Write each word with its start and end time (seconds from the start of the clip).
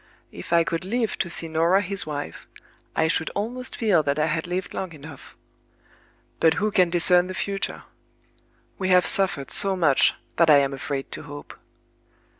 If 0.31 0.51
I 0.51 0.63
could 0.63 0.83
live 0.83 1.15
to 1.19 1.29
see 1.29 1.47
Norah 1.47 1.83
his 1.83 2.07
wife, 2.07 2.47
I 2.95 3.07
should 3.07 3.29
almost 3.35 3.75
feel 3.75 4.01
that 4.01 4.17
I 4.17 4.25
had 4.25 4.47
lived 4.47 4.73
long 4.73 4.93
enough. 4.93 5.37
But 6.39 6.55
who 6.55 6.71
can 6.71 6.89
discern 6.89 7.27
the 7.27 7.35
future? 7.35 7.83
We 8.79 8.89
have 8.89 9.05
suffered 9.05 9.51
so 9.51 9.75
much 9.75 10.15
that 10.37 10.49
I 10.49 10.57
am 10.57 10.73
afraid 10.73 11.11
to 11.11 11.21
hope. 11.21 11.53